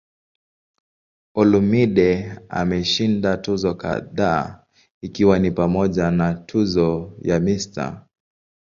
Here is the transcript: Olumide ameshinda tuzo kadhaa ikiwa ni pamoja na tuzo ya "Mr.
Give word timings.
Olumide 1.39 2.09
ameshinda 2.59 3.31
tuzo 3.43 3.71
kadhaa 3.83 4.63
ikiwa 5.01 5.39
ni 5.39 5.51
pamoja 5.51 6.11
na 6.11 6.33
tuzo 6.33 7.13
ya 7.21 7.39
"Mr. 7.39 8.07